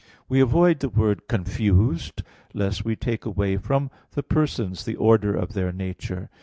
We 0.27 0.39
avoid 0.39 0.79
the 0.79 0.89
word 0.89 1.27
"confused," 1.27 2.23
lest 2.55 2.83
we 2.83 2.95
take 2.95 3.23
away 3.23 3.57
from 3.57 3.91
the 4.13 4.23
Persons 4.23 4.83
the 4.83 4.95
order 4.95 5.35
of 5.35 5.53
their 5.53 5.71
nature. 5.71 6.31